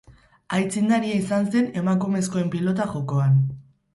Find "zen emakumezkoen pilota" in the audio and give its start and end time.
1.57-2.87